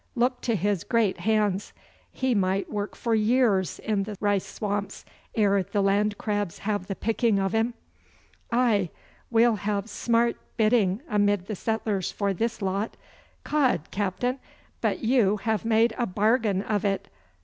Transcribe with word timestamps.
Look 0.15 0.41
to 0.41 0.55
his 0.55 0.83
great 0.83 1.19
hands. 1.19 1.73
He 2.11 2.33
might 2.33 2.71
work 2.71 2.95
for 2.95 3.13
years 3.13 3.77
in 3.77 4.01
the 4.01 4.15
rice 4.19 4.47
swamps 4.47 5.05
ere 5.35 5.61
the 5.61 5.83
land 5.83 6.17
crabs 6.17 6.57
have 6.65 6.87
the 6.87 6.95
picking 6.95 7.37
of 7.37 7.51
him.' 7.51 7.75
'Aye, 8.51 8.89
we'll 9.29 9.57
have 9.57 9.87
smart 9.91 10.37
bidding 10.57 11.03
amid 11.07 11.45
the 11.45 11.55
settlers 11.55 12.11
for 12.11 12.33
this 12.33 12.63
lot. 12.63 12.97
'Cod, 13.43 13.89
captain, 13.91 14.39
but 14.81 15.01
you 15.03 15.37
have 15.37 15.63
made 15.65 15.93
a 15.99 16.07
bargain 16.07 16.63
of 16.63 16.83
it! 16.83 17.07